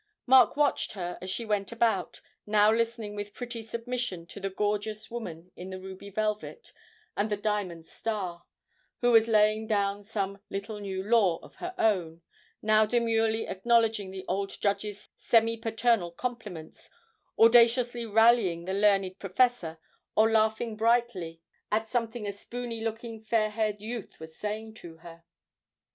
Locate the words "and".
7.15-7.29